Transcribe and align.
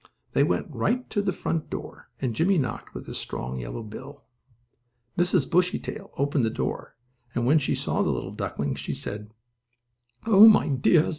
They 0.33 0.43
went 0.43 0.65
right 0.71 1.07
to 1.11 1.21
the 1.21 1.31
front 1.31 1.69
door, 1.69 2.09
and 2.19 2.33
Jimmie 2.33 2.57
knocked 2.57 2.95
with 2.95 3.05
his 3.05 3.19
strong, 3.19 3.59
yellow 3.59 3.83
bill. 3.83 4.23
Mrs. 5.15 5.47
Bushytail 5.47 6.09
opened 6.17 6.43
the 6.43 6.49
door, 6.49 6.95
and 7.35 7.45
when 7.45 7.59
she 7.59 7.75
saw 7.75 8.01
the 8.01 8.09
little 8.09 8.31
ducklings, 8.33 8.79
she 8.79 8.95
said: 8.95 9.29
"Oh, 10.25 10.49
my 10.49 10.69
dears! 10.69 11.09